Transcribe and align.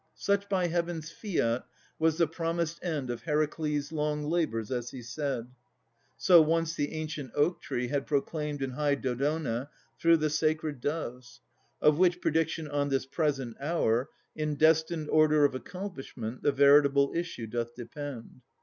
Such 0.17 0.49
by 0.49 0.65
Heaven's 0.65 1.11
fiat 1.11 1.63
was 1.99 2.17
the 2.17 2.25
promised 2.25 2.83
end 2.83 3.11
Of 3.11 3.21
Heracles' 3.21 3.91
long 3.91 4.23
labours, 4.23 4.71
as 4.71 4.89
he 4.89 5.03
said; 5.03 5.51
So 6.17 6.41
once 6.41 6.73
the 6.73 6.93
ancient 6.93 7.33
oak 7.35 7.61
tree 7.61 7.89
had 7.89 8.07
proclaimed 8.07 8.63
In 8.63 8.71
high 8.71 8.95
Dodona 8.95 9.69
through 9.99 10.17
the 10.17 10.31
sacred 10.31 10.81
Doves. 10.81 11.41
Of 11.83 11.99
which 11.99 12.19
prediction 12.19 12.67
on 12.67 12.89
this 12.89 13.05
present 13.05 13.57
hour 13.59 14.09
In 14.35 14.55
destined 14.55 15.07
order 15.07 15.45
of 15.45 15.53
accomplishment 15.53 16.41
The 16.41 16.51
veritable 16.51 17.11
issue 17.13 17.45
doth 17.45 17.75
depend. 17.75 18.41